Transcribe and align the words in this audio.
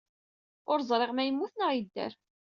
Ur 0.71 0.79
ẓriɣ 0.89 1.11
ma 1.13 1.23
yemmut 1.25 1.53
neɣ 1.57 1.69
yedder. 1.73 2.13